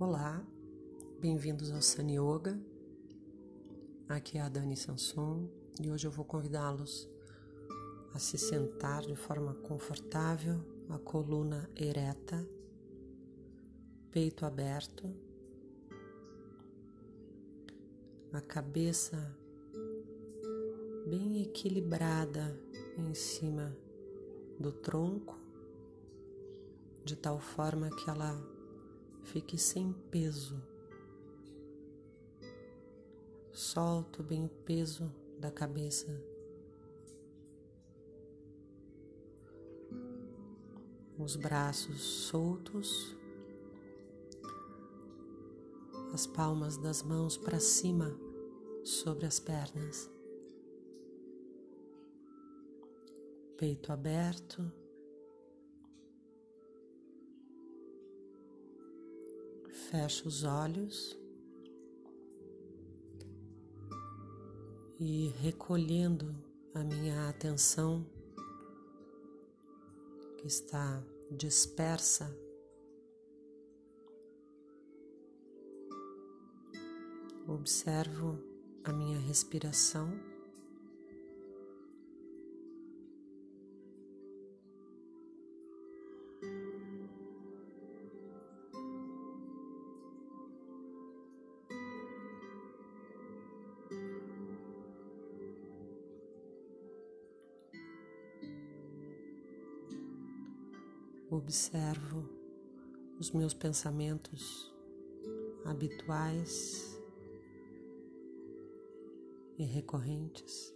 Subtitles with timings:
[0.00, 0.42] Olá,
[1.20, 2.58] bem-vindos ao Sun Yoga.
[4.08, 5.46] Aqui é a Dani Sanson
[5.78, 7.06] e hoje eu vou convidá-los
[8.14, 12.48] a se sentar de forma confortável, a coluna ereta,
[14.10, 15.14] peito aberto,
[18.32, 19.36] a cabeça
[21.10, 22.58] bem equilibrada
[22.96, 23.76] em cima
[24.58, 25.38] do tronco,
[27.04, 28.59] de tal forma que ela
[29.22, 30.60] Fique sem peso.
[33.52, 36.08] Solto bem o peso da cabeça.
[41.18, 43.16] Os braços soltos,
[46.12, 48.18] as palmas das mãos para cima
[48.82, 50.10] sobre as pernas,
[53.58, 54.79] peito aberto.
[59.72, 61.18] Fecho os olhos
[64.98, 66.34] e recolhendo
[66.74, 68.06] a minha atenção
[70.38, 72.30] que está dispersa
[77.52, 78.38] observo
[78.84, 80.29] a minha respiração.
[101.30, 102.28] Observo
[103.18, 104.74] os meus pensamentos
[105.64, 107.00] habituais
[109.56, 110.74] e recorrentes.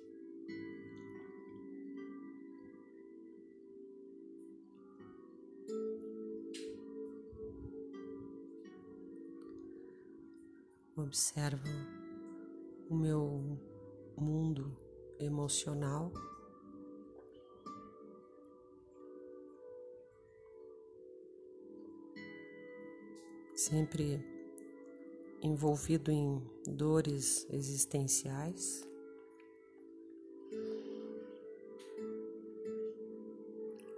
[10.97, 11.67] Observo
[12.89, 13.59] o meu
[14.17, 14.79] mundo
[15.19, 16.13] emocional.
[23.65, 24.23] Sempre
[25.43, 28.87] envolvido em dores existenciais.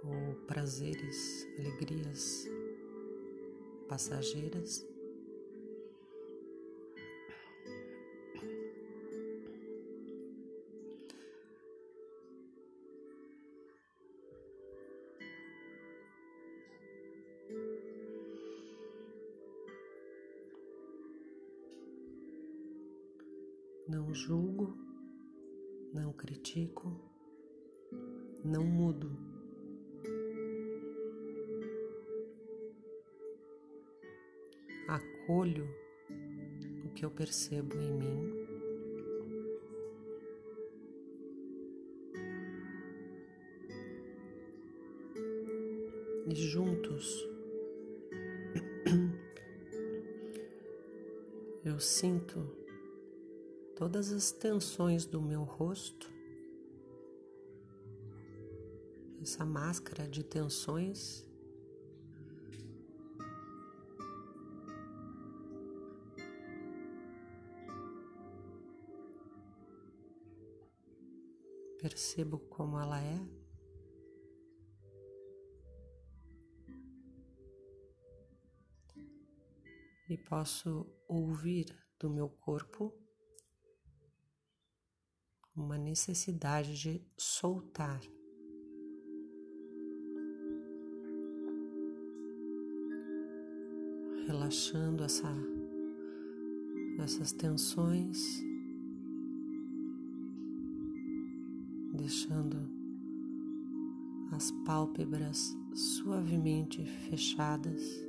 [0.03, 2.47] Ou prazeres, alegrias
[3.89, 4.85] passageiras.
[28.43, 29.11] Não mudo.
[34.87, 35.67] Acolho
[36.85, 38.47] o que eu percebo em mim.
[46.29, 47.25] E juntos
[51.63, 52.45] eu sinto
[53.75, 56.16] todas as tensões do meu rosto,
[59.27, 61.27] essa máscara de tensões.
[71.81, 73.19] Percebo como ela é.
[80.09, 81.65] E posso ouvir
[81.99, 82.97] do meu corpo
[85.53, 87.99] uma necessidade de soltar.
[94.27, 95.33] Relaxando essa,
[96.99, 98.43] essas tensões,
[101.93, 102.57] deixando
[104.31, 108.07] as pálpebras suavemente fechadas.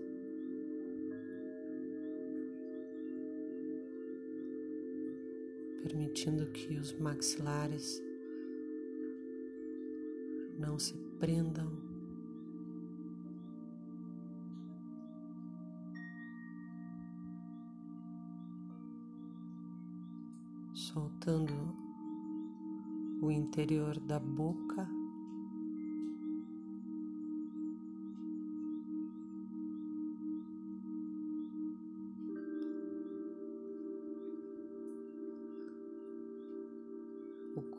[5.89, 8.03] permitindo que os maxilares
[10.59, 11.88] não se prendam.
[20.99, 21.55] Soltando
[23.23, 24.89] o interior da boca.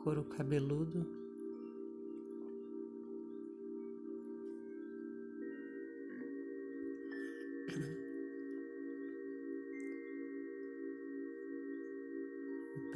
[0.02, 1.29] couro cabeludo.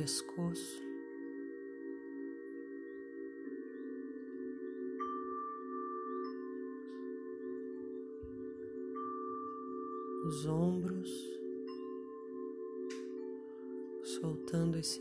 [0.04, 0.82] Pescoço.
[10.26, 11.10] Os ombros,
[14.02, 15.00] soltando esse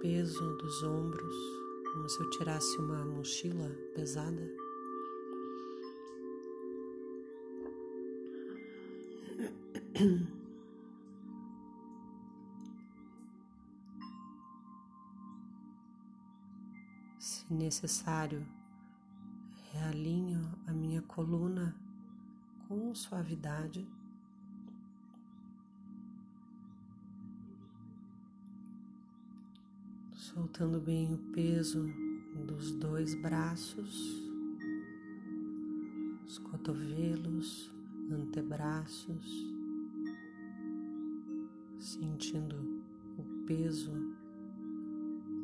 [0.00, 1.34] peso dos ombros,
[1.92, 4.48] como se eu tirasse uma mochila pesada.
[17.46, 18.44] Se necessário,
[19.70, 21.76] realinho a minha coluna
[22.66, 23.86] com suavidade.
[30.12, 31.88] Soltando bem o peso
[32.44, 34.28] dos dois braços,
[36.26, 37.70] os cotovelos,
[38.10, 39.56] antebraços
[41.78, 42.82] sentindo
[43.16, 43.92] o peso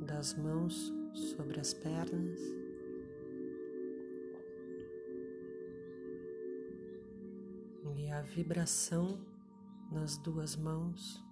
[0.05, 2.41] das mãos sobre as pernas.
[7.97, 9.19] E a vibração
[9.91, 11.32] nas duas mãos.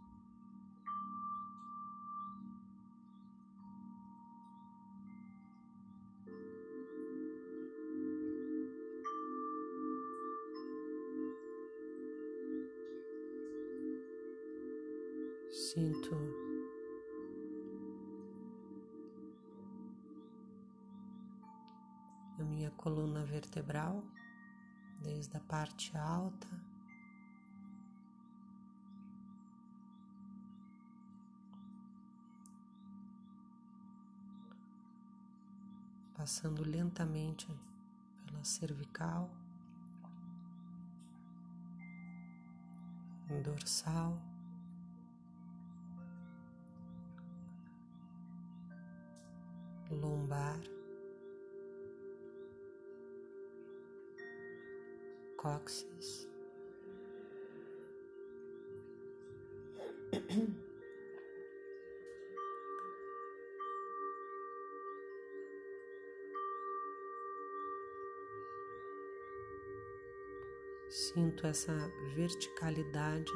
[25.61, 26.49] Parte alta
[36.15, 37.47] passando lentamente
[38.25, 39.31] pela cervical,
[43.43, 44.19] dorsal.
[49.91, 50.61] lombar,
[55.41, 56.29] cóccix.
[70.91, 71.73] Sinto essa
[72.15, 73.33] verticalidade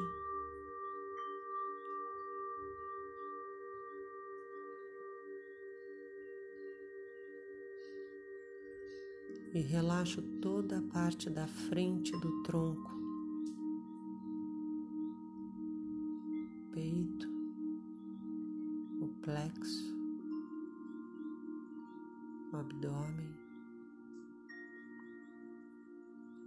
[9.55, 12.91] e relaxo toda a parte da frente do tronco,
[16.73, 17.25] peito,
[18.99, 19.97] o plexo,
[22.51, 23.33] o abdômen,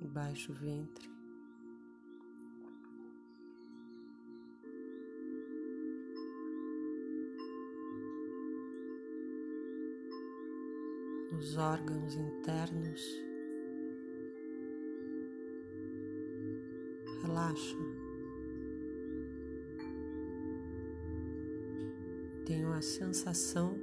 [0.02, 1.17] o baixo ventre.
[11.58, 13.02] Órgãos internos.
[17.22, 17.76] Relaxa.
[22.46, 23.78] Tenho a sensação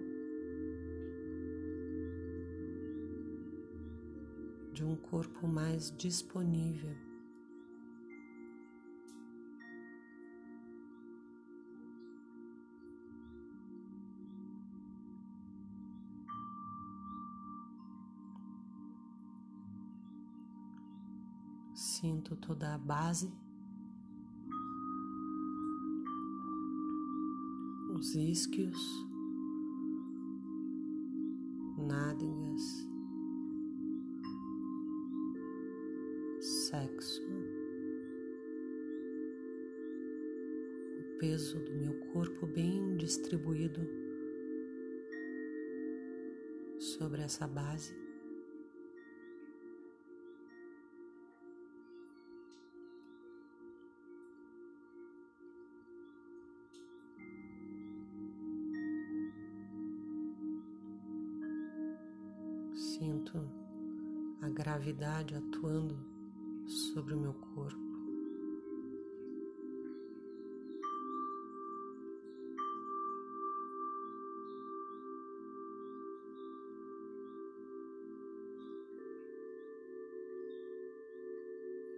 [4.73, 7.04] de um corpo mais disponível.
[21.75, 23.29] Sinto toda a base,
[27.93, 28.79] os isquios,
[31.77, 32.87] nádegas,
[36.39, 37.21] sexo,
[40.97, 43.81] o peso do meu corpo bem distribuído
[46.79, 48.04] sobre essa base.
[62.97, 63.51] Sinto
[64.41, 65.97] a gravidade atuando
[66.65, 67.77] sobre o meu corpo.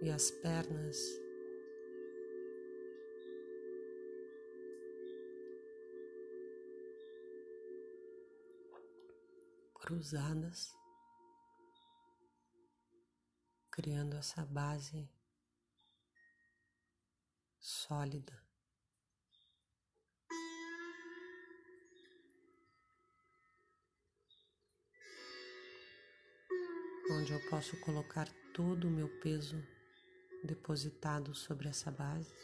[0.02, 0.98] E as pernas
[9.76, 10.77] cruzadas
[13.78, 15.08] criando essa base
[17.60, 18.36] sólida.
[27.12, 29.64] Onde eu posso colocar todo o meu peso
[30.42, 32.34] depositado sobre essa base.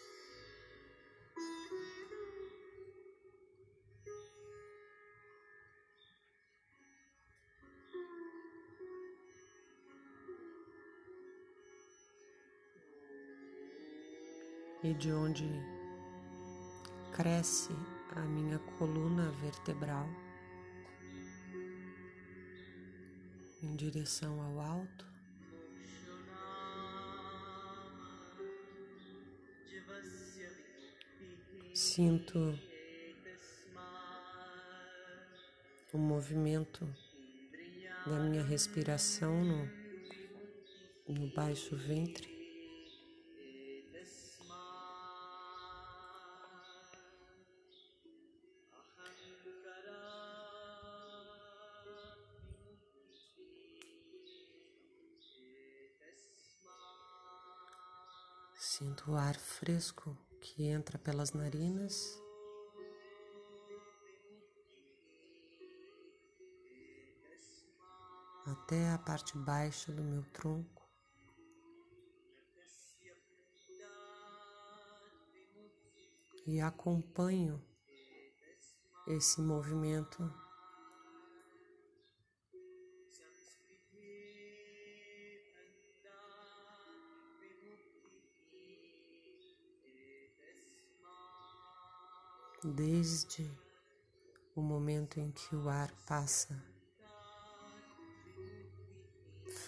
[14.84, 15.48] E de onde
[17.10, 17.72] cresce
[18.14, 20.06] a minha coluna vertebral
[23.62, 25.06] em direção ao alto.
[31.72, 32.58] Sinto
[35.94, 36.86] o movimento
[38.06, 39.66] da minha respiração no,
[41.08, 42.33] no baixo ventre.
[58.76, 62.20] Sinto o ar fresco que entra pelas narinas.
[68.44, 70.82] Até a parte baixa do meu tronco.
[76.44, 77.64] E acompanho
[79.06, 80.20] esse movimento
[92.64, 93.46] desde
[94.56, 96.64] o momento em que o ar passa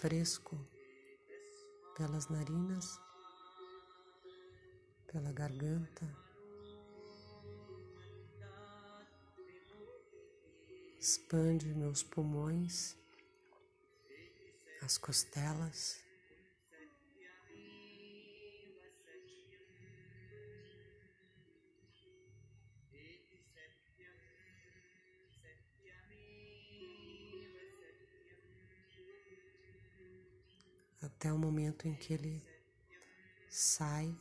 [0.01, 0.57] fresco
[1.95, 2.99] pelas narinas,
[5.11, 6.05] pela garganta,
[10.99, 12.97] expande meus pulmões,
[14.81, 16.06] as costelas.
[31.77, 32.43] Momento em que ele
[33.49, 34.15] sai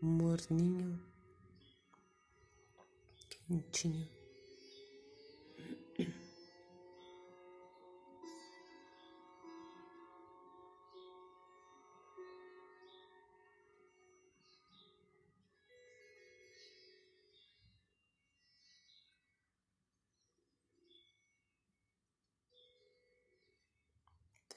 [0.00, 1.00] morninho,
[3.28, 4.21] quentinho.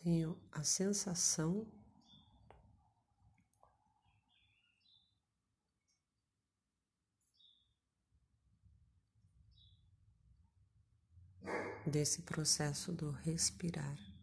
[0.06, 1.66] Tenho a sensação
[11.88, 14.15] desse processo do respirar.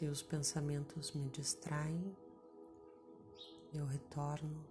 [0.00, 2.16] Se os pensamentos me distraem,
[3.74, 4.64] eu retorno.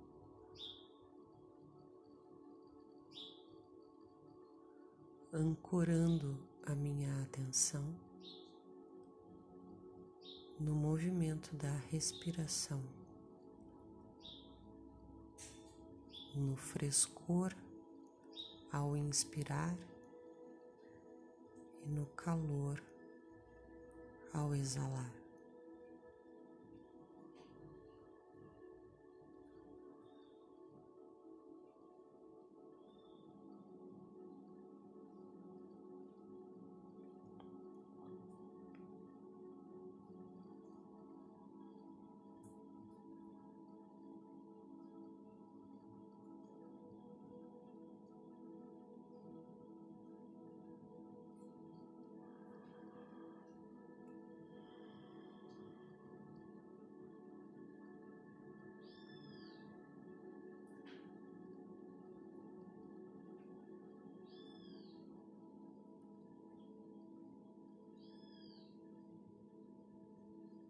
[5.31, 7.95] Ancorando a minha atenção
[10.59, 12.81] no movimento da respiração,
[16.33, 17.53] no frescor
[18.74, 19.77] ao inspirar
[21.86, 22.81] e no calor
[24.33, 25.19] ao exalar.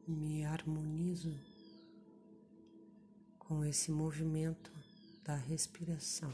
[0.09, 1.39] me harmonizo
[3.37, 4.71] com esse movimento
[5.23, 6.33] da respiração.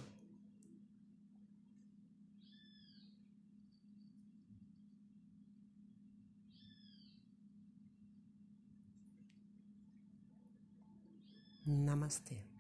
[11.66, 12.55] Namastê.